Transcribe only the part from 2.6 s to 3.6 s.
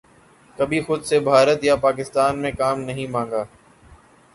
نہیں مانگا